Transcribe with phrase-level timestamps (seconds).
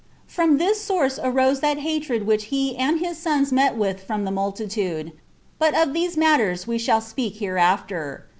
[0.25, 4.31] From this source arose that hatred which he and his sons met with from the
[4.31, 5.11] multitude:
[5.59, 8.25] but of these matters we shall speak hereafter.